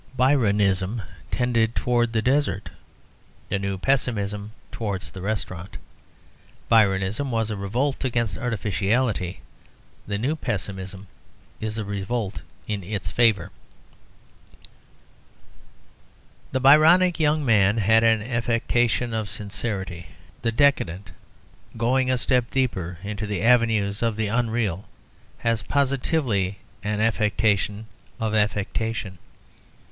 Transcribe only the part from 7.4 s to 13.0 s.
a revolt against artificiality; the new pessimism is a revolt in